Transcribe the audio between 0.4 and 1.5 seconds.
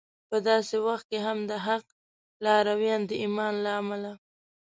داسې وخت کې هم